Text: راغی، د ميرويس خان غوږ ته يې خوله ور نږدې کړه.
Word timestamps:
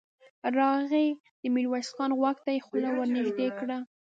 راغی، 0.57 1.07
د 1.41 1.43
ميرويس 1.55 1.89
خان 1.95 2.11
غوږ 2.19 2.37
ته 2.45 2.51
يې 2.55 2.61
خوله 2.65 2.89
ور 2.93 3.07
نږدې 3.15 3.47
کړه. 3.59 3.77